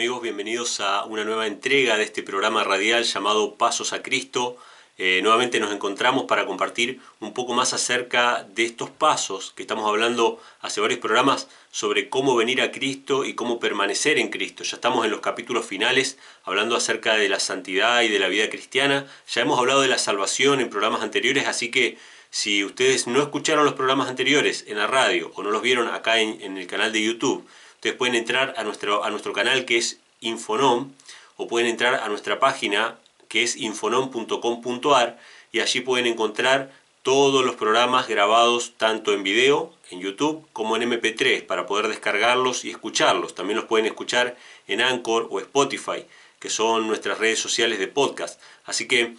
[0.00, 0.22] ¿Qué tal amigos?
[0.22, 4.56] Bienvenidos a una nueva entrega de este programa radial llamado Pasos a Cristo.
[4.96, 9.86] Eh, nuevamente nos encontramos para compartir un poco más acerca de estos pasos que estamos
[9.86, 14.64] hablando hace varios programas sobre cómo venir a Cristo y cómo permanecer en Cristo.
[14.64, 18.48] Ya estamos en los capítulos finales hablando acerca de la santidad y de la vida
[18.48, 19.06] cristiana.
[19.28, 21.98] Ya hemos hablado de la salvación en programas anteriores, así que
[22.30, 26.20] si ustedes no escucharon los programas anteriores en la radio o no los vieron acá
[26.20, 27.46] en el canal de YouTube,
[27.80, 30.92] Ustedes pueden entrar a nuestro, a nuestro canal que es Infonom
[31.38, 35.18] o pueden entrar a nuestra página que es infonom.com.ar
[35.50, 36.70] y allí pueden encontrar
[37.02, 42.66] todos los programas grabados tanto en video, en YouTube, como en MP3 para poder descargarlos
[42.66, 43.34] y escucharlos.
[43.34, 44.36] También los pueden escuchar
[44.68, 46.04] en Anchor o Spotify,
[46.38, 48.38] que son nuestras redes sociales de podcast.
[48.66, 49.14] Así que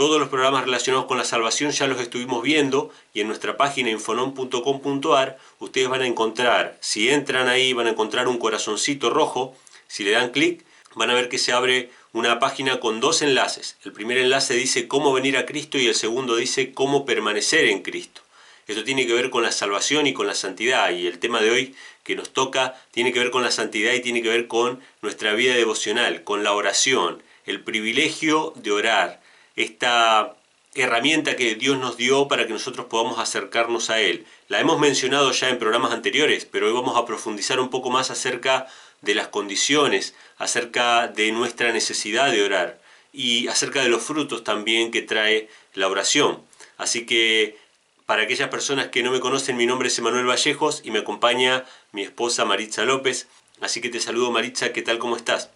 [0.00, 3.90] todos los programas relacionados con la salvación ya los estuvimos viendo y en nuestra página
[3.90, 9.54] infonom.com.ar ustedes van a encontrar, si entran ahí van a encontrar un corazoncito rojo,
[9.88, 13.76] si le dan clic van a ver que se abre una página con dos enlaces.
[13.84, 17.82] El primer enlace dice cómo venir a Cristo y el segundo dice cómo permanecer en
[17.82, 18.22] Cristo.
[18.68, 21.50] Esto tiene que ver con la salvación y con la santidad y el tema de
[21.50, 24.80] hoy que nos toca tiene que ver con la santidad y tiene que ver con
[25.02, 29.19] nuestra vida devocional, con la oración, el privilegio de orar,
[29.62, 30.34] esta
[30.74, 34.26] herramienta que Dios nos dio para que nosotros podamos acercarnos a Él.
[34.48, 38.10] La hemos mencionado ya en programas anteriores, pero hoy vamos a profundizar un poco más
[38.10, 38.66] acerca
[39.00, 42.80] de las condiciones, acerca de nuestra necesidad de orar
[43.12, 46.40] y acerca de los frutos también que trae la oración.
[46.76, 47.58] Así que
[48.06, 51.64] para aquellas personas que no me conocen, mi nombre es Emanuel Vallejos y me acompaña
[51.92, 53.26] mi esposa Maritza López.
[53.60, 54.98] Así que te saludo Maritza, ¿qué tal?
[54.98, 55.50] ¿Cómo estás?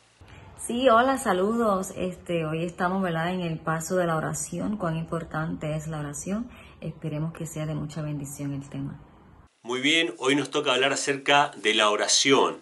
[0.67, 1.93] Sí, hola, saludos.
[1.95, 4.79] Este, hoy estamos, ¿verdad?, en el paso de la oración.
[4.79, 6.49] Cuán importante es la oración.
[6.81, 8.99] Esperemos que sea de mucha bendición el tema.
[9.63, 12.57] Muy bien, hoy nos toca hablar acerca de la oración.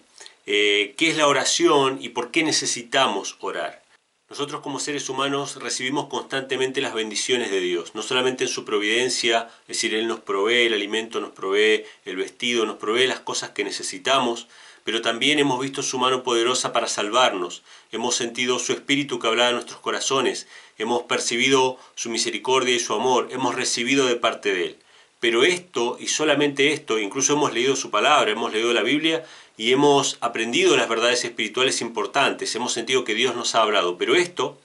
[0.46, 3.82] Eh, ¿Qué es la oración y por qué necesitamos orar?
[4.28, 9.48] Nosotros como seres humanos recibimos constantemente las bendiciones de Dios, no solamente en su providencia,
[9.62, 13.50] es decir, Él nos provee el alimento, nos provee el vestido, nos provee las cosas
[13.50, 14.48] que necesitamos,
[14.84, 17.62] pero también hemos visto su mano poderosa para salvarnos,
[17.92, 20.48] hemos sentido su espíritu que hablaba en nuestros corazones,
[20.78, 24.76] hemos percibido su misericordia y su amor, hemos recibido de parte de Él.
[25.20, 29.24] Pero esto, y solamente esto, incluso hemos leído su palabra, hemos leído la Biblia
[29.56, 34.16] y hemos aprendido las verdades espirituales importantes, hemos sentido que Dios nos ha hablado, pero
[34.16, 34.58] esto,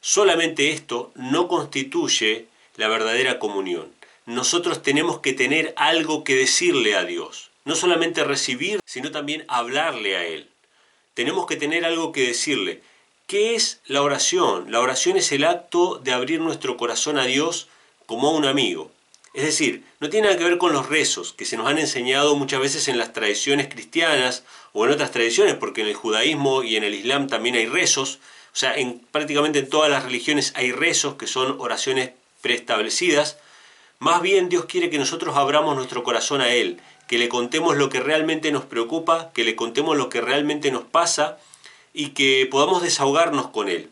[0.00, 2.46] solamente esto, no constituye
[2.76, 3.92] la verdadera comunión.
[4.24, 10.16] Nosotros tenemos que tener algo que decirle a Dios no solamente recibir, sino también hablarle
[10.16, 10.48] a Él.
[11.14, 12.82] Tenemos que tener algo que decirle.
[13.26, 14.70] ¿Qué es la oración?
[14.70, 17.68] La oración es el acto de abrir nuestro corazón a Dios
[18.06, 18.90] como a un amigo.
[19.34, 22.36] Es decir, no tiene nada que ver con los rezos que se nos han enseñado
[22.36, 24.44] muchas veces en las tradiciones cristianas
[24.74, 28.18] o en otras tradiciones, porque en el judaísmo y en el islam también hay rezos.
[28.52, 32.10] O sea, en prácticamente en todas las religiones hay rezos que son oraciones
[32.42, 33.38] preestablecidas.
[33.98, 36.80] Más bien Dios quiere que nosotros abramos nuestro corazón a Él,
[37.12, 40.84] que le contemos lo que realmente nos preocupa, que le contemos lo que realmente nos
[40.84, 41.36] pasa
[41.92, 43.90] y que podamos desahogarnos con Él.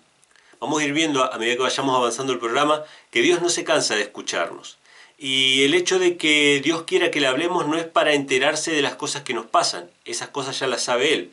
[0.59, 3.63] Vamos a ir viendo a medida que vayamos avanzando el programa que Dios no se
[3.63, 4.79] cansa de escucharnos.
[5.19, 8.81] Y el hecho de que Dios quiera que le hablemos no es para enterarse de
[8.81, 11.31] las cosas que nos pasan, esas cosas ya las sabe Él,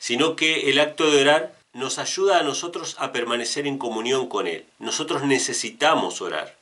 [0.00, 4.48] sino que el acto de orar nos ayuda a nosotros a permanecer en comunión con
[4.48, 4.64] Él.
[4.80, 6.56] Nosotros necesitamos orar.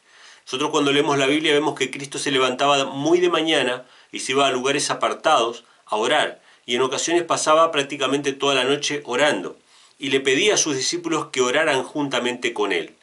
[0.45, 4.32] Nosotros cuando leemos la Biblia vemos que Cristo se levantaba muy de mañana y se
[4.32, 9.56] iba a lugares apartados a orar, y en ocasiones pasaba prácticamente toda la noche orando,
[9.99, 12.94] y le pedía a sus discípulos que oraran juntamente con él.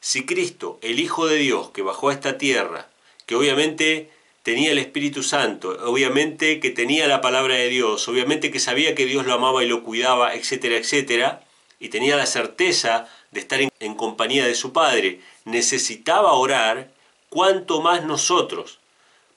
[0.00, 2.88] Si Cristo, el Hijo de Dios, que bajó a esta tierra,
[3.26, 4.10] que obviamente
[4.42, 9.06] tenía el Espíritu Santo, obviamente que tenía la palabra de Dios, obviamente que sabía que
[9.06, 11.42] Dios lo amaba y lo cuidaba, etcétera, etcétera,
[11.78, 16.90] y tenía la certeza de estar en, compañía de su Padre, necesitaba orar,
[17.28, 18.79] cuanto más nosotros,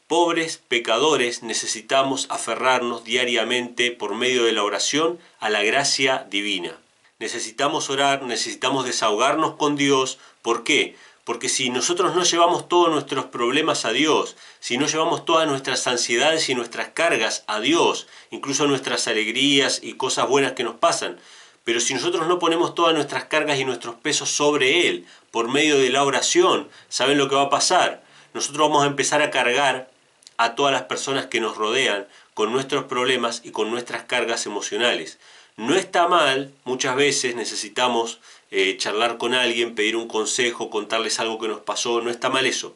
[0.08, 6.78] pobres pecadores, necesitamos aferrarnos diariamente por medio de la oración a la gracia divina.
[7.20, 10.20] Necesitamos orar, necesitamos desahogarnos con Dios.
[10.42, 10.96] ¿Por qué?
[11.24, 15.88] Porque si nosotros no llevamos todos nuestros problemas a Dios, si no llevamos todas nuestras
[15.88, 21.18] ansiedades y nuestras cargas a Dios, incluso nuestras alegrías y cosas buenas que nos pasan,
[21.64, 25.78] pero si nosotros no ponemos todas nuestras cargas y nuestros pesos sobre Él por medio
[25.78, 28.04] de la oración, ¿saben lo que va a pasar?
[28.34, 29.93] Nosotros vamos a empezar a cargar
[30.44, 35.18] a todas las personas que nos rodean con nuestros problemas y con nuestras cargas emocionales.
[35.56, 38.20] No está mal, muchas veces necesitamos
[38.52, 42.46] eh, charlar con alguien, pedir un consejo, contarles algo que nos pasó, no está mal
[42.46, 42.76] eso.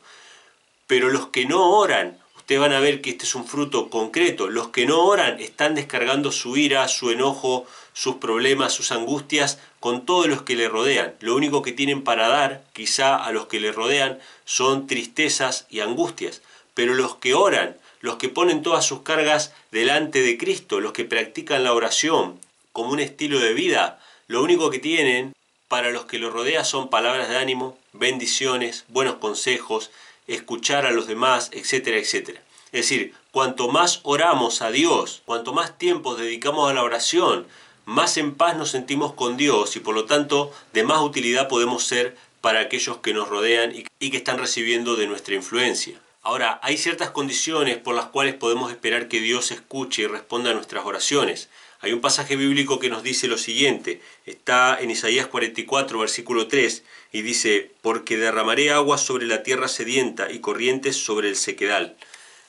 [0.86, 4.48] Pero los que no oran, ustedes van a ver que este es un fruto concreto.
[4.48, 10.06] Los que no oran están descargando su ira, su enojo, sus problemas, sus angustias con
[10.06, 11.16] todos los que le rodean.
[11.20, 15.82] Lo único que tienen para dar, quizá a los que le rodean, son tristezas y
[15.82, 16.42] angustias.
[16.78, 21.06] Pero los que oran, los que ponen todas sus cargas delante de Cristo, los que
[21.06, 22.40] practican la oración
[22.72, 25.34] como un estilo de vida, lo único que tienen
[25.70, 29.90] para los que lo rodea son palabras de ánimo, bendiciones, buenos consejos,
[30.28, 32.44] escuchar a los demás, etcétera, etcétera.
[32.66, 37.48] Es decir, cuanto más oramos a Dios, cuanto más tiempo dedicamos a la oración,
[37.86, 41.86] más en paz nos sentimos con Dios y por lo tanto de más utilidad podemos
[41.86, 46.00] ser para aquellos que nos rodean y que están recibiendo de nuestra influencia.
[46.28, 50.54] Ahora, hay ciertas condiciones por las cuales podemos esperar que Dios escuche y responda a
[50.54, 51.48] nuestras oraciones.
[51.80, 56.84] Hay un pasaje bíblico que nos dice lo siguiente, está en Isaías 44, versículo 3,
[57.14, 61.96] y dice, porque derramaré agua sobre la tierra sedienta y corrientes sobre el sequedal.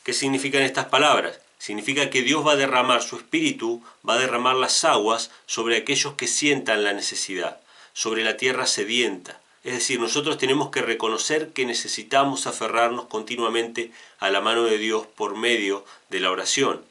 [0.02, 1.38] ¿Qué significan estas palabras?
[1.58, 6.14] Significa que Dios va a derramar su espíritu, va a derramar las aguas sobre aquellos
[6.14, 7.60] que sientan la necesidad,
[7.92, 9.40] sobre la tierra sedienta.
[9.64, 15.06] Es decir, nosotros tenemos que reconocer que necesitamos aferrarnos continuamente a la mano de Dios
[15.06, 16.82] por medio de la oración.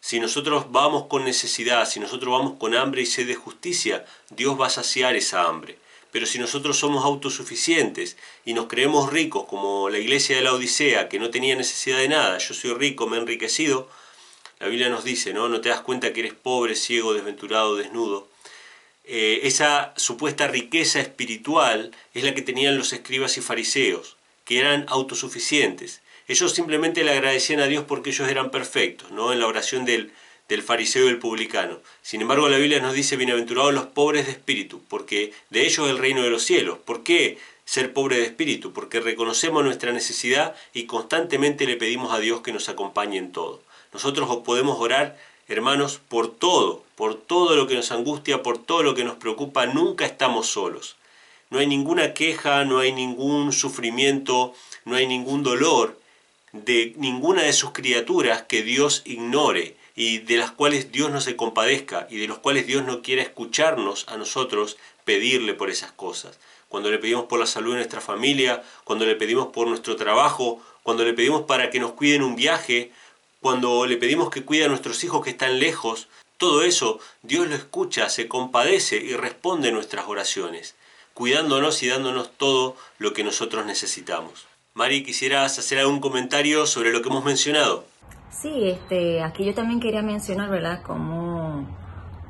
[0.00, 4.58] Si nosotros vamos con necesidad, si nosotros vamos con hambre y sed de justicia, Dios
[4.58, 5.78] va a saciar esa hambre.
[6.12, 11.08] Pero si nosotros somos autosuficientes y nos creemos ricos, como la iglesia de la Odisea,
[11.08, 13.90] que no tenía necesidad de nada, yo soy rico, me he enriquecido,
[14.60, 15.48] la Biblia nos dice, ¿no?
[15.48, 18.28] No te das cuenta que eres pobre, ciego, desventurado, desnudo.
[19.10, 24.84] Eh, esa supuesta riqueza espiritual es la que tenían los escribas y fariseos, que eran
[24.88, 26.02] autosuficientes.
[26.28, 29.32] Ellos simplemente le agradecían a Dios porque ellos eran perfectos, ¿no?
[29.32, 30.12] En la oración del,
[30.46, 31.80] del fariseo y del publicano.
[32.02, 35.96] Sin embargo, la Biblia nos dice, bienaventurados los pobres de espíritu, porque de ellos el
[35.96, 36.78] reino de los cielos.
[36.78, 38.74] ¿Por qué ser pobre de espíritu?
[38.74, 43.62] Porque reconocemos nuestra necesidad y constantemente le pedimos a Dios que nos acompañe en todo.
[43.94, 48.94] Nosotros podemos orar, hermanos, por todo, por todo lo que nos angustia, por todo lo
[48.94, 50.96] que nos preocupa, nunca estamos solos.
[51.50, 54.54] No hay ninguna queja, no hay ningún sufrimiento,
[54.84, 55.98] no hay ningún dolor
[56.52, 61.36] de ninguna de sus criaturas que Dios ignore y de las cuales Dios no se
[61.36, 66.38] compadezca y de los cuales Dios no quiera escucharnos a nosotros pedirle por esas cosas.
[66.68, 70.60] Cuando le pedimos por la salud de nuestra familia, cuando le pedimos por nuestro trabajo,
[70.82, 72.92] cuando le pedimos para que nos cuiden un viaje,
[73.40, 77.54] cuando le pedimos que cuide a nuestros hijos que están lejos, todo eso Dios lo
[77.54, 80.76] escucha, se compadece y responde nuestras oraciones,
[81.14, 84.46] cuidándonos y dándonos todo lo que nosotros necesitamos.
[84.74, 87.84] Mari, ¿quisieras hacer algún comentario sobre lo que hemos mencionado?
[88.30, 91.66] Sí, este, aquí yo también quería mencionar, ¿verdad?, cómo,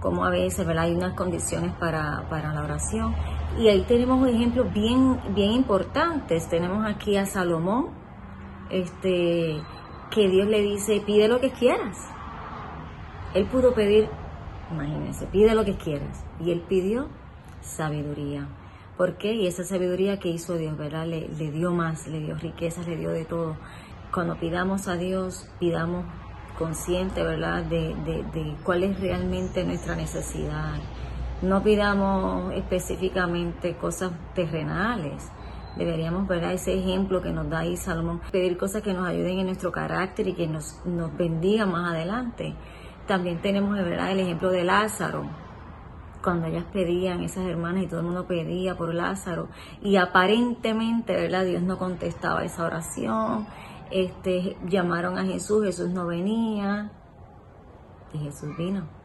[0.01, 3.15] cómo a veces, ¿verdad?, hay unas condiciones para, para la oración.
[3.59, 6.49] Y ahí tenemos ejemplos bien, bien importantes.
[6.49, 7.91] Tenemos aquí a Salomón,
[8.71, 9.61] este,
[10.11, 12.09] que Dios le dice, pide lo que quieras.
[13.35, 14.09] Él pudo pedir,
[14.71, 16.25] imagínense, pide lo que quieras.
[16.41, 17.09] Y él pidió
[17.61, 18.49] sabiduría.
[18.97, 19.33] ¿Por qué?
[19.35, 21.07] Y esa sabiduría que hizo Dios, ¿verdad?
[21.07, 23.57] Le, dio más, le dio riquezas, le dio de todo.
[24.13, 26.05] Cuando pidamos a Dios, pidamos
[26.59, 27.63] consciente, ¿verdad?
[27.63, 30.75] De, de, cuál es realmente nuestra necesidad.
[31.43, 35.31] No pidamos específicamente cosas terrenales.
[35.79, 39.47] Deberíamos ver ese ejemplo que nos da ahí Salomón, pedir cosas que nos ayuden en
[39.47, 42.55] nuestro carácter y que nos, nos bendigan más adelante.
[43.07, 44.11] También tenemos ¿verdad?
[44.11, 45.25] el ejemplo de Lázaro,
[46.23, 49.49] cuando ellas pedían, esas hermanas y todo el mundo pedía por Lázaro
[49.81, 51.45] y aparentemente, ¿verdad?
[51.45, 53.47] Dios no contestaba esa oración,
[53.91, 56.91] este, llamaron a Jesús, Jesús no venía
[58.13, 58.99] y Jesús vino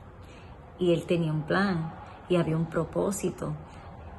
[0.79, 1.93] y él tenía un plan
[2.29, 3.53] y había un propósito.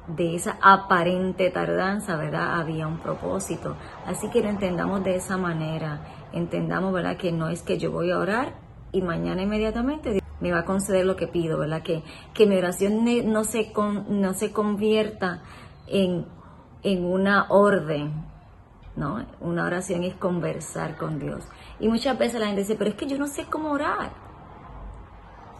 [0.07, 2.61] De esa aparente tardanza, ¿verdad?
[2.61, 3.77] Había un propósito.
[4.07, 6.01] Así que lo entendamos de esa manera.
[6.33, 7.17] Entendamos, ¿verdad?
[7.17, 8.55] Que no es que yo voy a orar
[8.93, 11.83] y mañana inmediatamente me va a conceder lo que pido, ¿verdad?
[11.83, 13.73] Que, que mi oración no se,
[14.09, 15.43] no se convierta
[15.87, 16.27] en,
[16.83, 18.27] en una orden,
[18.95, 19.25] ¿no?
[19.41, 21.49] Una oración es conversar con Dios.
[21.81, 24.13] Y muchas veces la gente dice, pero es que yo no sé cómo orar.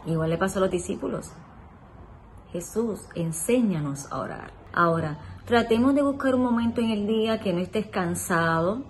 [0.07, 1.33] Igual le pasó a los discípulos.
[2.55, 4.53] Jesús, enséñanos a orar.
[4.73, 8.85] Ahora, tratemos de buscar un momento en el día que no estés cansado,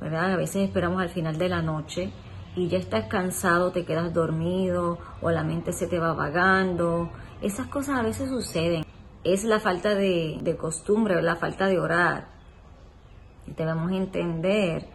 [0.00, 0.32] ¿verdad?
[0.32, 2.10] A veces esperamos al final de la noche
[2.56, 7.10] y ya estás cansado, te quedas dormido o la mente se te va vagando.
[7.42, 8.82] Esas cosas a veces suceden.
[9.24, 12.28] Es la falta de, costumbre, la falta de orar.
[13.46, 14.88] Y debemos entender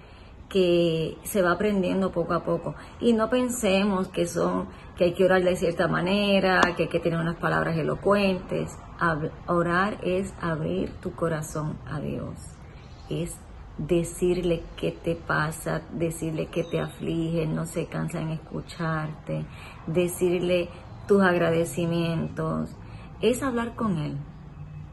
[0.50, 2.74] que se va aprendiendo poco a poco.
[3.00, 7.00] Y no pensemos que son, que hay que orar de cierta manera, que hay que
[7.00, 8.76] tener unas palabras elocuentes.
[9.46, 12.34] orar es abrir tu corazón a Dios.
[13.10, 13.38] Es
[13.78, 19.46] decirle qué te pasa, decirle qué te aflige, no se cansa en escucharte,
[19.86, 20.70] decirle
[21.08, 22.76] tus agradecimientos,
[23.22, 24.18] es hablar con Él,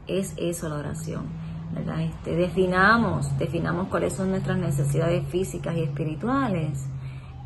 [0.07, 1.45] es eso la oración.
[1.73, 2.01] ¿verdad?
[2.01, 6.87] Este, definamos, definamos cuáles son nuestras necesidades físicas y espirituales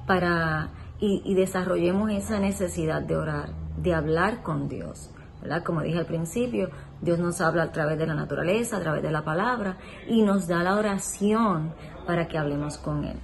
[0.06, 0.70] para,
[1.01, 5.10] y, desarrollemos esa necesidad de orar, de hablar con Dios.
[5.41, 5.63] ¿verdad?
[5.63, 6.70] Como dije al principio,
[7.01, 9.77] Dios nos habla a través de la naturaleza, a través de la palabra
[10.08, 11.74] y nos da la oración
[12.06, 13.18] para que hablemos con Él.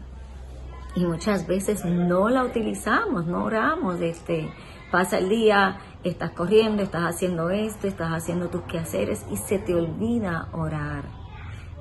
[0.96, 4.00] Y muchas veces no la utilizamos, no oramos.
[4.00, 4.50] Este,
[4.92, 9.76] pasa el día, estás corriendo, estás haciendo esto, estás haciendo tus quehaceres y se te
[9.76, 11.04] olvida orar.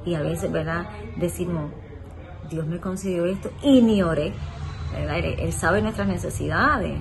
[0.04, 0.88] Y a veces, ¿verdad?
[1.16, 1.70] Decimos,
[2.50, 4.32] Dios me concedió esto y ni oré.
[4.94, 6.98] Él sabe nuestras necesidades,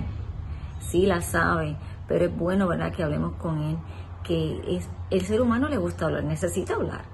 [0.80, 1.76] sí las sabe,
[2.08, 3.78] pero es bueno, ¿verdad?, que hablemos con Él,
[4.22, 7.04] que es, el ser humano le gusta hablar, necesita hablar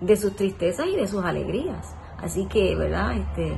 [0.00, 1.94] de sus tristezas y de sus alegrías.
[2.18, 3.56] Así que, ¿verdad?, este,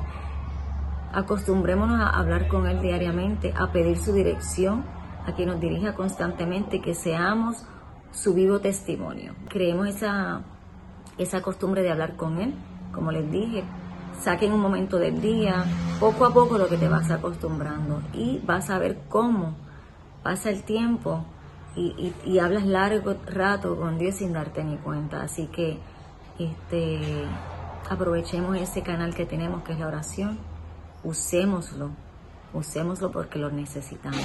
[1.12, 4.84] acostumbrémonos a hablar con Él diariamente, a pedir su dirección,
[5.26, 7.66] a que nos dirija constantemente, que seamos
[8.12, 9.34] su vivo testimonio.
[9.48, 10.42] Creemos esa,
[11.18, 12.54] esa costumbre de hablar con Él,
[12.92, 13.64] como les dije,
[14.22, 15.64] saquen un momento del día,
[16.00, 19.56] poco a poco lo que te vas acostumbrando y vas a ver cómo
[20.22, 21.24] pasa el tiempo
[21.76, 25.22] y, hablas largo rato con Dios sin darte ni cuenta.
[25.22, 25.78] Así que
[26.38, 27.00] este,
[27.88, 30.38] aprovechemos ese canal que tenemos, que es la oración,
[31.04, 31.90] usémoslo,
[32.52, 34.24] usémoslo porque lo necesitamos.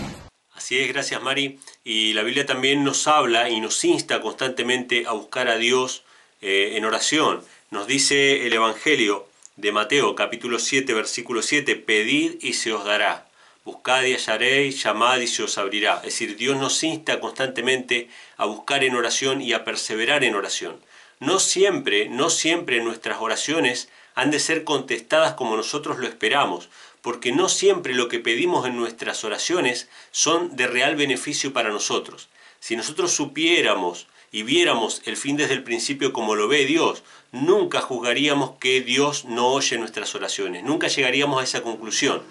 [0.56, 1.60] Así es, gracias Mari.
[1.84, 6.04] Y la Biblia también nos habla y nos insta constantemente a buscar a Dios
[6.42, 7.42] eh, en oración.
[7.70, 13.28] Nos dice el Evangelio de Mateo capítulo 7 versículo 7, pedid y se os dará
[13.64, 15.98] Buscad y hallaréis, llamad y se os abrirá.
[15.98, 20.82] Es decir, Dios nos insta constantemente a buscar en oración y a perseverar en oración.
[21.20, 26.68] No siempre, no siempre nuestras oraciones han de ser contestadas como nosotros lo esperamos,
[27.02, 32.28] porque no siempre lo que pedimos en nuestras oraciones son de real beneficio para nosotros.
[32.60, 37.80] Si nosotros supiéramos y viéramos el fin desde el principio como lo ve Dios, nunca
[37.80, 42.22] juzgaríamos que Dios no oye nuestras oraciones, nunca llegaríamos a esa conclusión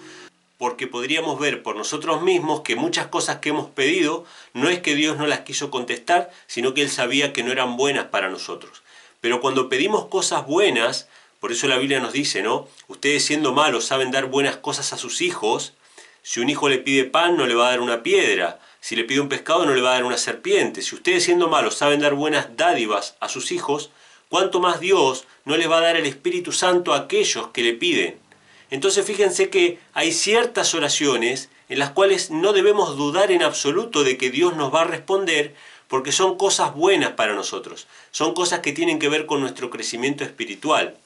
[0.63, 4.95] porque podríamos ver por nosotros mismos que muchas cosas que hemos pedido no es que
[4.95, 8.81] Dios no las quiso contestar, sino que Él sabía que no eran buenas para nosotros.
[9.19, 11.09] Pero cuando pedimos cosas buenas,
[11.41, 12.69] por eso la Biblia nos dice, ¿no?
[12.87, 15.73] Ustedes siendo malos saben dar buenas cosas a sus hijos.
[16.21, 18.61] Si un hijo le pide pan, no le va a dar una piedra.
[18.83, 20.81] Si le pide un pescado, no le va a dar una serpiente.
[20.81, 23.91] Si ustedes siendo malos saben dar buenas dádivas a sus hijos,
[24.27, 27.75] ¿cuánto más Dios no les va a dar el Espíritu Santo a aquellos que le
[27.75, 28.17] piden?
[28.71, 34.17] Entonces fíjense que hay ciertas oraciones en las cuales no debemos dudar en absoluto de
[34.17, 35.55] que Dios nos va a responder
[35.87, 40.25] porque son cosas buenas para nosotros, son cosas que tienen que ver con nuestro crecimiento
[40.25, 40.97] espiritual.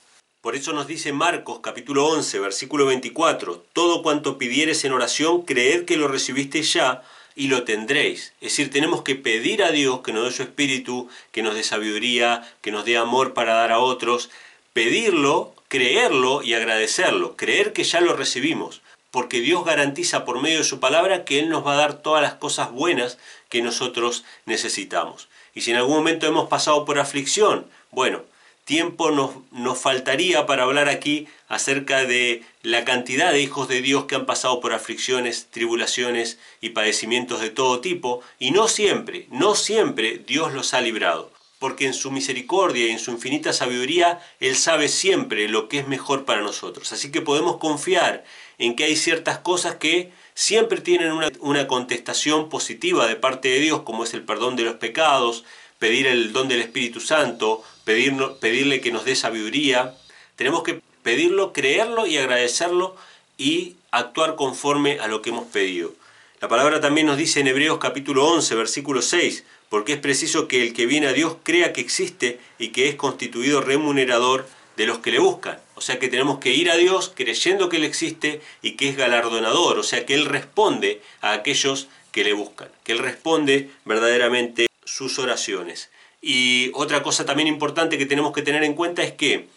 [0.41, 5.85] Por eso nos dice Marcos capítulo 11, versículo 24, todo cuanto pidieres en oración, creed
[5.85, 7.03] que lo recibiste ya
[7.37, 8.33] y lo tendréis.
[8.41, 11.63] Es decir, tenemos que pedir a Dios que nos dé su espíritu, que nos dé
[11.63, 14.29] sabiduría, que nos dé amor para dar a otros,
[14.73, 20.63] pedirlo creerlo y agradecerlo, creer que ya lo recibimos, porque Dios garantiza por medio de
[20.63, 23.17] su palabra que Él nos va a dar todas las cosas buenas
[23.49, 25.27] que nosotros necesitamos.
[25.53, 28.21] Y si en algún momento hemos pasado por aflicción, bueno,
[28.67, 34.05] tiempo nos, nos faltaría para hablar aquí acerca de la cantidad de hijos de Dios
[34.05, 39.55] que han pasado por aflicciones, tribulaciones y padecimientos de todo tipo, y no siempre, no
[39.55, 44.55] siempre Dios los ha librado porque en su misericordia y en su infinita sabiduría Él
[44.55, 46.91] sabe siempre lo que es mejor para nosotros.
[46.91, 48.23] Así que podemos confiar
[48.59, 53.81] en que hay ciertas cosas que siempre tienen una, contestación positiva de parte de Dios,
[53.81, 55.45] como es el perdón de los pecados,
[55.79, 59.95] pedir el don del Espíritu Santo, pedirle que nos dé sabiduría.
[60.35, 62.95] Tenemos que pedirlo, creerlo y agradecerlo
[63.37, 65.93] y actuar conforme a lo que hemos pedido.
[66.39, 70.61] La palabra también nos dice en Hebreos capítulo 11, versículo 6, porque es preciso que
[70.61, 74.99] el que viene a Dios crea que existe y que es constituido remunerador de los
[74.99, 75.59] que le buscan.
[75.73, 78.97] O sea que tenemos que ir a Dios creyendo que Él existe y que es
[78.97, 84.66] galardonador, o sea que Él responde a aquellos que le buscan, que Él responde verdaderamente
[84.87, 85.89] sus oraciones.
[86.21, 89.47] Y otra cosa también importante que tenemos que tener en cuenta es que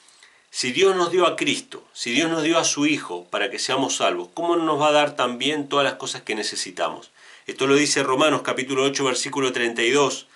[0.50, 3.58] si Dios nos dio a Cristo, si Dios nos dio a su Hijo para que
[3.58, 7.10] seamos salvos, ¿cómo nos va a dar también todas las cosas que necesitamos?
[7.46, 10.26] Esto lo dice Romanos capítulo 8 versículo 32,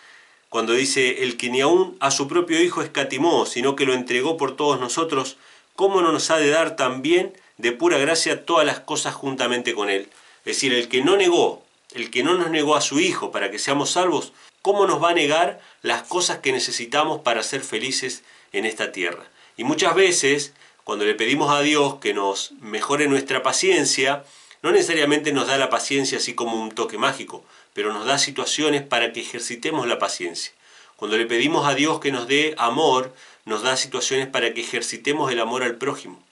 [0.48, 4.36] cuando dice, el que ni aún a su propio Hijo escatimó, sino que lo entregó
[4.36, 5.36] por todos nosotros,
[5.74, 9.90] ¿cómo no nos ha de dar también de pura gracia todas las cosas juntamente con
[9.90, 10.08] Él?
[10.44, 13.50] Es decir, el que no negó, el que no nos negó a su Hijo para
[13.50, 14.32] que seamos salvos,
[14.64, 19.26] ¿cómo nos va a negar las cosas que necesitamos para ser felices en esta tierra?
[19.58, 20.54] Y muchas veces,
[20.84, 24.24] cuando le pedimos a Dios que nos mejore nuestra paciencia,
[24.62, 27.44] no necesariamente nos da la paciencia así como un toque mágico,
[27.74, 30.54] pero nos da situaciones para que ejercitemos la paciencia.
[30.96, 35.30] Cuando le pedimos a Dios que nos dé amor, nos da situaciones para que ejercitemos
[35.30, 36.22] el amor al prójimo.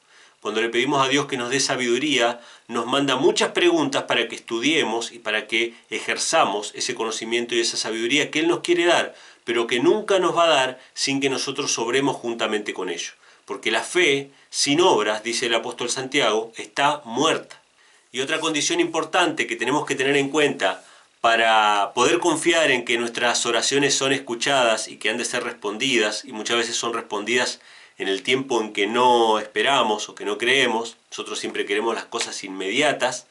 [0.43, 4.35] Cuando le pedimos a Dios que nos dé sabiduría, nos manda muchas preguntas para que
[4.35, 9.15] estudiemos y para que ejerzamos ese conocimiento y esa sabiduría que Él nos quiere dar,
[9.45, 13.13] pero que nunca nos va a dar sin que nosotros sobremos juntamente con ello.
[13.45, 17.63] Porque la fe, sin obras, dice el apóstol Santiago, está muerta.
[18.11, 20.85] Y otra condición importante que tenemos que tener en cuenta
[21.21, 26.25] para poder confiar en que nuestras oraciones son escuchadas y que han de ser respondidas,
[26.25, 27.61] y muchas veces son respondidas
[27.99, 32.05] en el tiempo en que no esperamos o que no creemos, nosotros siempre queremos las
[32.07, 33.27] cosas inmediatas,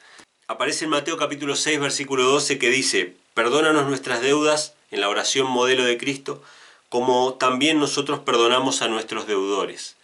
[0.47, 5.47] aparece en Mateo capítulo 6 versículo 12 que dice, perdónanos nuestras deudas en la oración
[5.47, 6.41] modelo de Cristo,
[6.89, 9.95] como también nosotros perdonamos a nuestros deudores.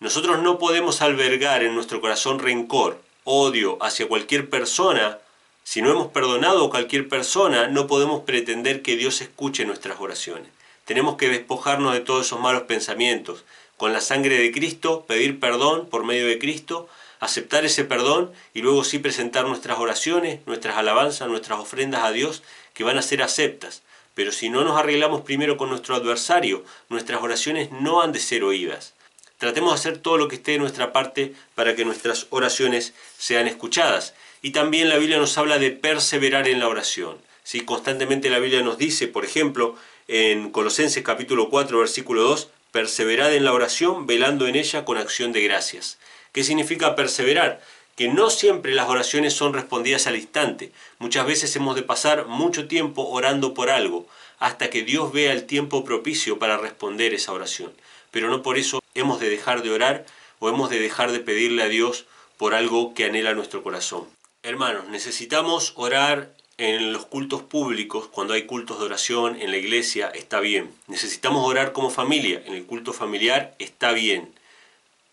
[0.00, 5.18] Nosotros no podemos albergar en nuestro corazón rencor, odio hacia cualquier persona.
[5.64, 10.48] Si no hemos perdonado a cualquier persona, no podemos pretender que Dios escuche nuestras oraciones.
[10.84, 13.44] Tenemos que despojarnos de todos esos malos pensamientos,
[13.84, 16.88] con la sangre de Cristo, pedir perdón por medio de Cristo,
[17.20, 22.42] aceptar ese perdón y luego sí presentar nuestras oraciones, nuestras alabanzas, nuestras ofrendas a Dios
[22.72, 23.82] que van a ser aceptas.
[24.14, 28.42] Pero si no nos arreglamos primero con nuestro adversario, nuestras oraciones no han de ser
[28.42, 28.94] oídas.
[29.36, 33.48] Tratemos de hacer todo lo que esté de nuestra parte para que nuestras oraciones sean
[33.48, 34.14] escuchadas.
[34.40, 37.18] Y también la Biblia nos habla de perseverar en la oración.
[37.42, 39.76] Si Constantemente la Biblia nos dice, por ejemplo,
[40.08, 45.30] en Colosenses capítulo 4, versículo 2, perseverad en la oración, velando en ella con acción
[45.30, 45.96] de gracias.
[46.32, 47.62] ¿Qué significa perseverar?
[47.94, 50.72] Que no siempre las oraciones son respondidas al instante.
[50.98, 54.08] Muchas veces hemos de pasar mucho tiempo orando por algo,
[54.40, 57.72] hasta que Dios vea el tiempo propicio para responder esa oración.
[58.10, 60.04] Pero no por eso hemos de dejar de orar
[60.40, 62.06] o hemos de dejar de pedirle a Dios
[62.38, 64.08] por algo que anhela nuestro corazón.
[64.42, 70.08] Hermanos, necesitamos orar en los cultos públicos, cuando hay cultos de oración en la iglesia,
[70.08, 70.70] está bien.
[70.86, 74.32] Necesitamos orar como familia, en el culto familiar está bien.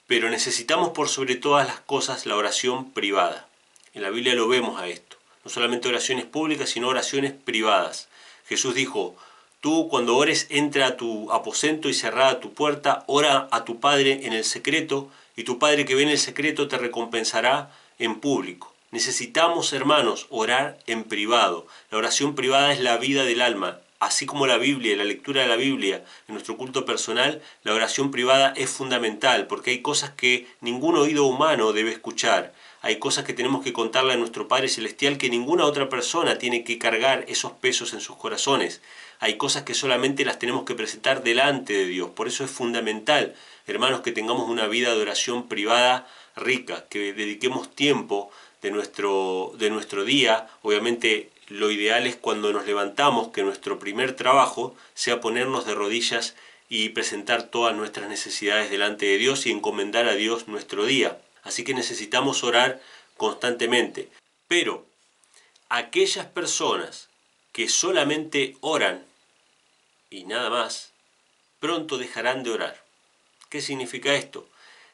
[0.06, 3.47] Pero necesitamos por sobre todas las cosas la oración privada.
[3.93, 5.17] En la Biblia lo vemos a esto.
[5.43, 8.08] No solamente oraciones públicas, sino oraciones privadas.
[8.47, 9.15] Jesús dijo,
[9.62, 14.27] tú cuando ores entra a tu aposento y cerrada tu puerta, ora a tu Padre
[14.27, 18.71] en el secreto, y tu Padre que ve en el secreto te recompensará en público.
[18.91, 21.65] Necesitamos, hermanos, orar en privado.
[21.91, 23.80] La oración privada es la vida del alma.
[23.99, 28.12] Así como la Biblia, la lectura de la Biblia, en nuestro culto personal, la oración
[28.12, 32.54] privada es fundamental porque hay cosas que ningún oído humano debe escuchar.
[32.82, 36.65] Hay cosas que tenemos que contarle a nuestro Padre Celestial que ninguna otra persona tiene
[36.65, 38.82] que cargar esos pesos en sus corazones.
[39.21, 42.10] Hay cosas que solamente las tenemos que presentar delante de Dios.
[42.10, 43.36] Por eso es fundamental,
[43.67, 49.69] hermanos, que tengamos una vida de oración privada rica, que dediquemos tiempo de nuestro, de
[49.69, 50.50] nuestro día.
[50.62, 56.36] Obviamente lo ideal es cuando nos levantamos que nuestro primer trabajo sea ponernos de rodillas
[56.69, 61.19] y presentar todas nuestras necesidades delante de Dios y encomendar a Dios nuestro día.
[61.43, 62.82] Así que necesitamos orar
[63.17, 64.10] constantemente.
[64.47, 64.86] Pero
[65.69, 67.10] aquellas personas
[67.52, 69.04] que solamente oran
[70.10, 70.91] y nada más,
[71.60, 72.84] pronto dejarán de orar.
[73.50, 74.47] ¿Qué significa esto?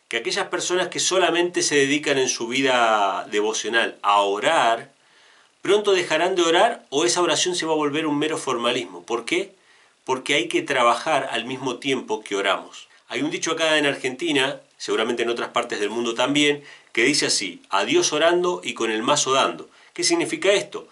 [0.07, 4.91] Que aquellas personas que solamente se dedican en su vida devocional a orar,
[5.61, 9.03] pronto dejarán de orar o esa oración se va a volver un mero formalismo.
[9.03, 9.53] ¿Por qué?
[10.05, 12.87] Porque hay que trabajar al mismo tiempo que oramos.
[13.09, 17.25] Hay un dicho acá en Argentina, seguramente en otras partes del mundo también, que dice
[17.25, 19.69] así, a Dios orando y con el mazo dando.
[19.93, 20.87] ¿Qué significa esto?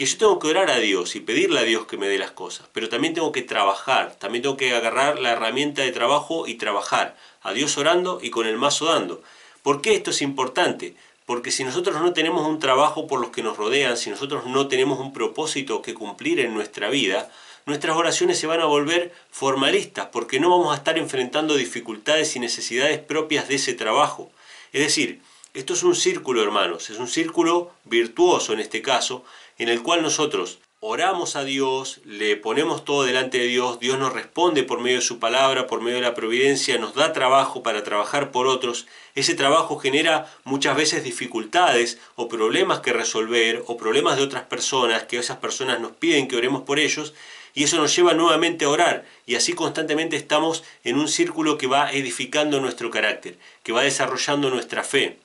[0.00, 2.30] Que yo tengo que orar a Dios y pedirle a Dios que me dé las
[2.30, 6.54] cosas, pero también tengo que trabajar, también tengo que agarrar la herramienta de trabajo y
[6.54, 9.22] trabajar a Dios orando y con el mazo dando.
[9.62, 10.94] ¿Por qué esto es importante?
[11.26, 14.68] Porque si nosotros no tenemos un trabajo por los que nos rodean, si nosotros no
[14.68, 17.30] tenemos un propósito que cumplir en nuestra vida,
[17.66, 22.40] nuestras oraciones se van a volver formalistas, porque no vamos a estar enfrentando dificultades y
[22.40, 24.32] necesidades propias de ese trabajo.
[24.72, 25.20] Es decir,
[25.54, 29.24] esto es un círculo, hermanos, es un círculo virtuoso en este caso,
[29.58, 34.14] en el cual nosotros oramos a Dios, le ponemos todo delante de Dios, Dios nos
[34.14, 37.84] responde por medio de su palabra, por medio de la providencia, nos da trabajo para
[37.84, 38.86] trabajar por otros.
[39.14, 45.02] Ese trabajo genera muchas veces dificultades o problemas que resolver o problemas de otras personas,
[45.02, 47.12] que esas personas nos piden que oremos por ellos
[47.54, 51.66] y eso nos lleva nuevamente a orar y así constantemente estamos en un círculo que
[51.66, 55.18] va edificando nuestro carácter, que va desarrollando nuestra fe.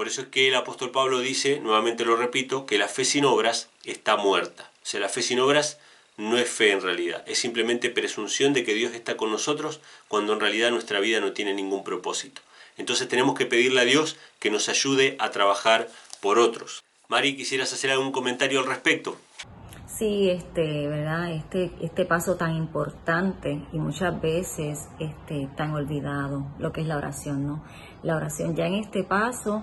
[0.00, 3.26] Por eso es que el apóstol Pablo dice, nuevamente lo repito, que la fe sin
[3.26, 4.70] obras está muerta.
[4.82, 5.78] O sea, la fe sin obras
[6.16, 10.32] no es fe en realidad, es simplemente presunción de que Dios está con nosotros cuando
[10.32, 12.40] en realidad nuestra vida no tiene ningún propósito.
[12.78, 15.90] Entonces tenemos que pedirle a Dios que nos ayude a trabajar
[16.22, 16.82] por otros.
[17.08, 19.18] Mari, ¿quisieras hacer algún comentario al respecto?
[19.86, 21.30] Sí, este, ¿verdad?
[21.32, 26.96] Este, este paso tan importante y muchas veces este, tan olvidado, lo que es la
[26.96, 27.64] oración, ¿no?
[28.02, 29.62] La oración ya en este paso,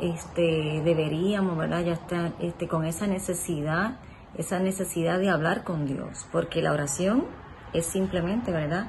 [0.00, 1.84] este, deberíamos, ¿verdad?
[1.84, 3.98] Ya estar este, con esa necesidad,
[4.36, 7.24] esa necesidad de hablar con Dios, porque la oración
[7.72, 8.88] es simplemente, ¿verdad?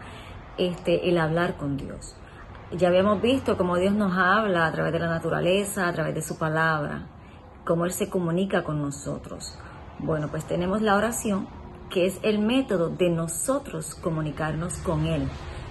[0.57, 2.15] Este, el hablar con Dios.
[2.71, 6.21] Ya habíamos visto cómo Dios nos habla a través de la naturaleza, a través de
[6.21, 7.07] su palabra,
[7.63, 9.57] cómo Él se comunica con nosotros.
[9.99, 11.47] Bueno, pues tenemos la oración,
[11.89, 15.27] que es el método de nosotros comunicarnos con Él.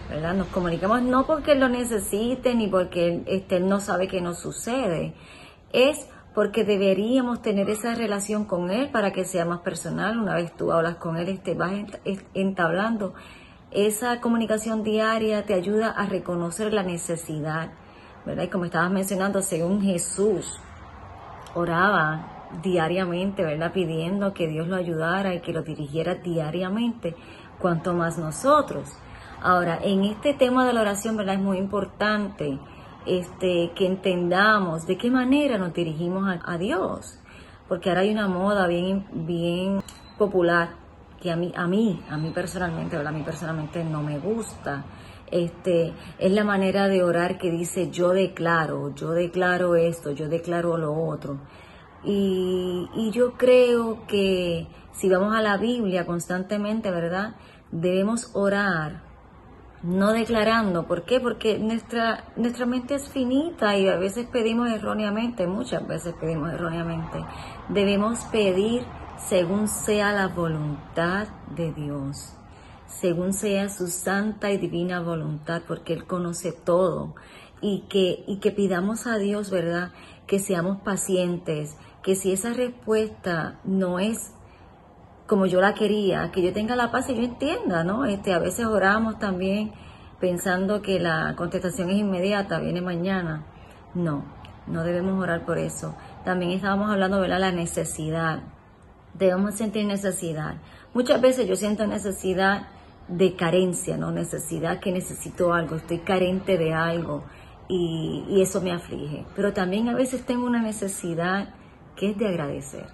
[0.09, 0.35] ¿Verdad?
[0.35, 5.15] Nos comunicamos no porque lo necesite ni porque Él, este, no sabe qué nos sucede.
[5.73, 10.19] Es porque deberíamos tener esa relación con Él para que sea más personal.
[10.19, 11.73] Una vez tú hablas con Él, este, vas
[12.35, 13.15] entablando
[13.71, 17.71] esa comunicación diaria, te ayuda a reconocer la necesidad.
[18.25, 18.45] ¿verdad?
[18.45, 20.61] Y como estabas mencionando, según Jesús
[21.55, 23.73] oraba diariamente, ¿verdad?
[23.73, 27.15] Pidiendo que Dios lo ayudara y que lo dirigiera diariamente,
[27.59, 28.93] cuanto más nosotros.
[29.47, 31.37] Ahora, en este tema de la oración, ¿verdad?
[31.37, 32.59] Es muy importante
[33.07, 37.21] este, que entendamos de qué manera nos dirigimos a, Dios,
[37.69, 39.85] porque ahora hay una moda bien, bien
[40.19, 40.71] popular
[41.23, 43.15] que a mí, a mí, a mí personalmente, ¿verdad?
[43.15, 44.85] A mí personalmente no me gusta.
[45.31, 50.77] Este, es la manera de orar que dice yo declaro, yo declaro esto, yo declaro
[50.77, 51.39] lo otro.
[52.03, 57.37] Y, yo creo que si vamos a la Biblia constantemente, ¿verdad?
[57.71, 59.06] Debemos orar,
[59.87, 60.87] no declarando.
[60.87, 61.21] ¿Por qué?
[61.21, 67.25] Porque nuestra, nuestra mente es finita y a veces pedimos erróneamente, muchas veces pedimos erróneamente.
[67.69, 68.83] Debemos pedir
[69.19, 72.35] según sea la voluntad de Dios,
[72.87, 77.15] según sea su santa y divina voluntad, porque Él conoce todo.
[77.61, 79.93] Y que, y que pidamos a Dios, ¿verdad?
[80.27, 84.36] Que seamos pacientes, que si esa respuesta no es
[85.27, 88.05] como yo la quería, que yo tenga la paz y yo entienda, ¿no?
[88.05, 89.73] Este, a veces oramos también
[90.21, 93.45] pensando que la contestación es inmediata, viene mañana.
[93.95, 94.25] No,
[94.67, 95.95] no debemos orar por eso.
[96.25, 98.41] También estábamos hablando de la necesidad.
[99.15, 100.57] Debemos sentir necesidad.
[100.95, 102.69] Muchas veces yo siento necesidad
[103.09, 104.13] de carencia, ¿no?
[104.13, 107.25] Necesidad que necesito algo, estoy carente de algo
[107.69, 109.25] y, y eso me aflige.
[109.35, 111.55] Pero también a veces tengo una necesidad
[111.97, 112.87] que es de agradecer.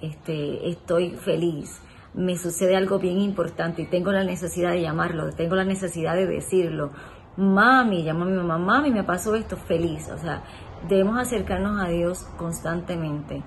[0.00, 1.80] Este, estoy feliz,
[2.14, 6.26] me sucede algo bien importante y tengo la necesidad de llamarlo, tengo la necesidad de
[6.26, 6.90] decirlo.
[7.36, 10.08] Mami, llamo a mi mamá, mami, me pasó esto, feliz.
[10.10, 10.44] O sea,
[10.88, 13.42] debemos acercarnos a Dios constantemente,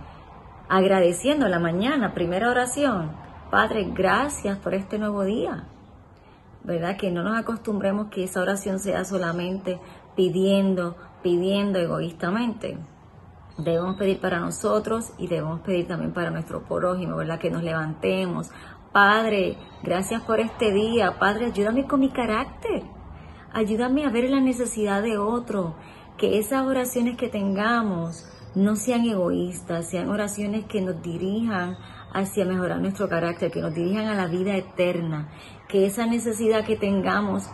[0.68, 3.12] agradeciendo la mañana, primera oración.
[3.50, 5.68] Padre, gracias por este nuevo día.
[6.64, 6.98] ¿Verdad?
[6.98, 9.80] Que no nos acostumbremos que esa oración sea solamente
[10.18, 12.78] pidiendo, pidiendo egoístamente
[13.58, 17.39] debemos pedir para nosotros y debemos pedir también para nuestro prójimo, ¿verdad?
[17.39, 18.50] Que nos levantemos.
[18.91, 21.20] Padre, gracias por este día.
[21.20, 22.84] Padre, ayúdame con mi carácter.
[23.54, 25.76] Ayúdame a ver la necesidad de otro.
[26.17, 31.78] Que esas oraciones que tengamos no sean egoístas, sean oraciones que nos dirijan
[32.13, 35.30] hacia mejorar nuestro carácter, que nos dirijan a la vida eterna.
[35.67, 37.50] Que esa necesidad que tengamos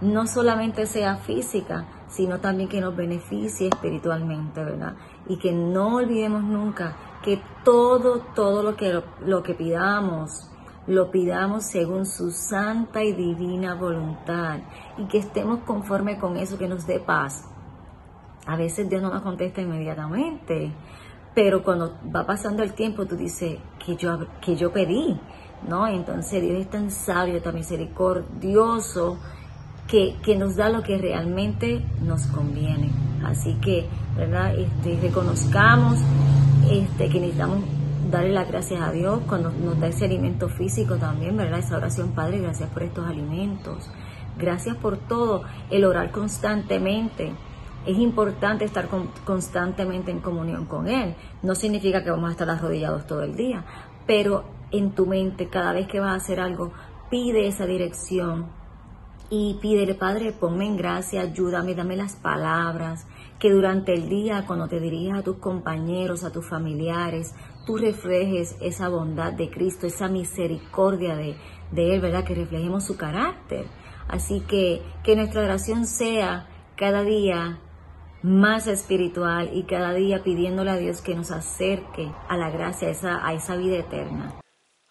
[0.00, 4.94] no solamente sea física, sino también que nos beneficie espiritualmente, ¿verdad?
[5.28, 10.50] Y que no olvidemos nunca que todo, todo lo que, lo que pidamos,
[10.86, 14.60] lo pidamos según su santa y divina voluntad
[14.96, 17.44] y que estemos conforme con eso que nos dé paz.
[18.46, 20.72] A veces Dios no nos contesta inmediatamente,
[21.34, 25.20] pero cuando va pasando el tiempo tú dices que yo, que yo pedí,
[25.68, 25.86] ¿no?
[25.86, 29.18] Entonces Dios es tan sabio, tan misericordioso,
[29.88, 32.90] que, nos da lo que realmente nos conviene.
[33.24, 34.54] Así que, ¿verdad?
[34.56, 35.98] Este, reconozcamos
[36.70, 37.64] este, que necesitamos
[38.10, 41.58] darle las gracias a Dios cuando nos da ese alimento físico también, ¿verdad?
[41.58, 43.90] Esa oración, Padre, gracias por estos alimentos.
[44.38, 47.32] Gracias por todo, el orar constantemente.
[47.86, 48.88] Es importante estar
[49.24, 51.14] constantemente en comunión con Él.
[51.42, 53.64] No significa que vamos a estar arrodillados todo el día,
[54.06, 56.72] pero en tu mente, cada vez que vas a hacer algo,
[57.10, 58.46] pide esa dirección,
[59.30, 63.06] y pídele, Padre, ponme en gracia, ayúdame, dame las palabras,
[63.38, 67.34] que durante el día, cuando te dirijas a tus compañeros, a tus familiares,
[67.66, 71.36] tú reflejes esa bondad de Cristo, esa misericordia de,
[71.72, 72.24] de Él, ¿verdad?
[72.24, 73.66] Que reflejemos su carácter.
[74.08, 77.60] Así que que nuestra oración sea cada día
[78.22, 82.90] más espiritual y cada día pidiéndole a Dios que nos acerque a la gracia, a
[82.90, 84.40] esa, a esa vida eterna.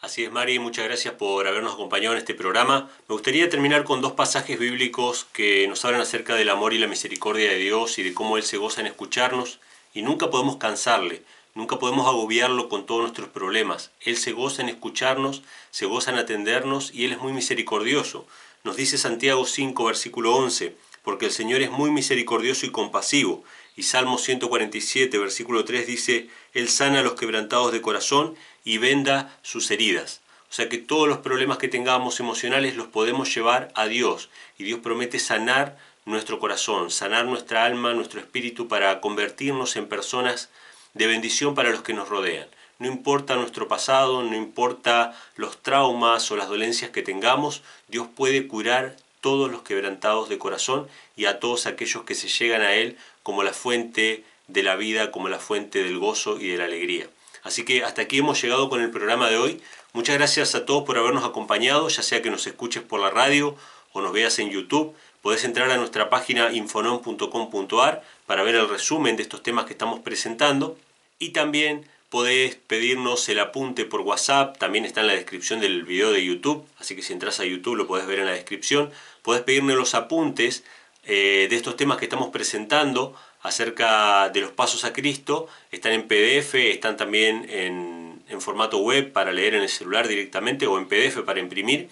[0.07, 2.89] Así es, Mari, muchas gracias por habernos acompañado en este programa.
[3.09, 6.87] Me gustaría terminar con dos pasajes bíblicos que nos hablan acerca del amor y la
[6.87, 9.59] misericordia de Dios y de cómo Él se goza en escucharnos
[9.93, 11.23] y nunca podemos cansarle,
[11.55, 13.91] nunca podemos agobiarlo con todos nuestros problemas.
[13.99, 15.41] Él se goza en escucharnos,
[15.71, 18.25] se goza en atendernos y Él es muy misericordioso.
[18.63, 23.43] Nos dice Santiago 5, versículo 11, porque el Señor es muy misericordioso y compasivo.
[23.77, 28.35] Y Salmo 147, versículo 3 dice, Él sana a los quebrantados de corazón
[28.65, 30.21] y venda sus heridas.
[30.49, 34.63] O sea que todos los problemas que tengamos emocionales los podemos llevar a Dios y
[34.63, 40.49] Dios promete sanar nuestro corazón, sanar nuestra alma, nuestro espíritu para convertirnos en personas
[40.95, 42.47] de bendición para los que nos rodean.
[42.79, 48.47] No importa nuestro pasado, no importa los traumas o las dolencias que tengamos, Dios puede
[48.47, 52.97] curar todos los quebrantados de corazón y a todos aquellos que se llegan a Él
[53.27, 57.09] como la fuente de la vida, como la fuente del gozo y de la alegría.
[57.43, 59.61] Así que hasta aquí hemos llegado con el programa de hoy.
[59.91, 63.57] Muchas gracias a todos por habernos acompañado, ya sea que nos escuches por la radio
[63.91, 64.95] o nos veas en YouTube.
[65.21, 69.99] Podés entrar a nuestra página infonon.com.ar para ver el resumen de estos temas que estamos
[69.99, 70.77] presentando.
[71.19, 76.13] Y también podés pedirnos el apunte por WhatsApp, también está en la descripción del video
[76.13, 78.89] de YouTube, así que si entras a YouTube lo podés ver en la descripción.
[79.21, 80.63] Podés pedirme los apuntes
[81.07, 85.47] eh, de estos temas que estamos presentando acerca de los pasos a Cristo.
[85.71, 90.77] Están en PDF, están también en, formato web para leer en el celular directamente o
[90.77, 91.89] en PDF para imprimir.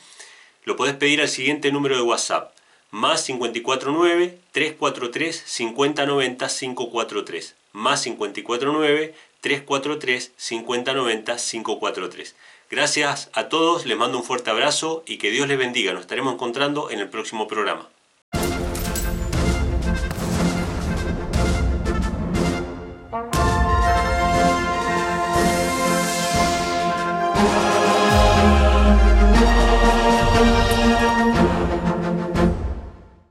[0.63, 2.53] Lo podés pedir al siguiente número de WhatsApp,
[2.91, 7.55] más 549 343 5090 543.
[7.71, 12.35] Más 549 343 5090 543.
[12.69, 15.93] Gracias a todos, les mando un fuerte abrazo y que Dios les bendiga.
[15.93, 17.89] Nos estaremos encontrando en el próximo programa.